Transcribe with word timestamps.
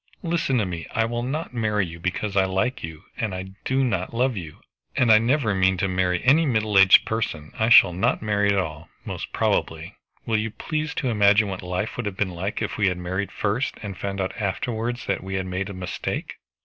"Listen 0.23 0.57
to 0.57 0.65
me. 0.65 0.87
I 0.95 1.05
will 1.05 1.21
not 1.21 1.53
marry 1.53 1.85
you 1.85 1.99
because 1.99 2.35
I 2.35 2.45
like 2.45 2.81
you 2.83 3.03
and 3.17 3.35
I 3.35 3.51
do 3.65 3.83
not 3.83 4.15
love 4.15 4.35
you, 4.35 4.57
and 4.95 5.11
I 5.11 5.19
never 5.19 5.53
mean 5.53 5.77
to 5.77 5.87
marry 5.87 6.23
any 6.23 6.43
middle 6.43 6.75
aged 6.79 7.05
person. 7.05 7.51
I 7.59 7.69
shall 7.69 7.93
not 7.93 8.19
marry 8.19 8.47
at 8.51 8.57
all, 8.57 8.89
most 9.05 9.31
probably. 9.31 9.93
Will 10.25 10.37
you 10.39 10.49
please 10.49 10.95
to 10.95 11.09
imagine 11.09 11.49
what 11.49 11.61
life 11.61 11.97
would 11.97 12.07
have 12.07 12.17
been 12.17 12.31
like 12.31 12.63
if 12.63 12.79
we 12.79 12.87
had 12.87 12.97
married 12.97 13.31
first, 13.31 13.75
and 13.83 13.95
found 13.95 14.19
out 14.19 14.33
afterwards 14.41 15.05
that 15.05 15.23
we 15.23 15.35
had 15.35 15.45
made 15.45 15.69
a 15.69 15.73
mistake." 15.75 16.37